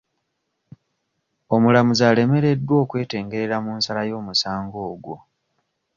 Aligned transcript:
Omulamuzi 1.55 2.03
alemereddwa 2.09 2.75
okwetengerera 2.83 3.57
mu 3.65 3.71
nsala 3.77 4.01
y'omusango 4.09 4.77
ogwo. 4.91 5.15